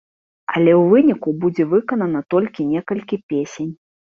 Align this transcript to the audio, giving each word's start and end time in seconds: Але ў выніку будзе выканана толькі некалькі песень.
Але 0.53 0.71
ў 0.81 0.87
выніку 0.93 1.29
будзе 1.45 1.63
выканана 1.75 2.19
толькі 2.37 2.69
некалькі 2.73 3.21
песень. 3.35 3.71